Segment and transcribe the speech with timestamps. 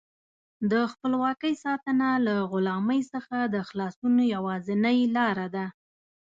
[0.71, 5.65] د خپلواکۍ ساتنه له غلامۍ څخه د خلاصون یوازینۍ لاره ده.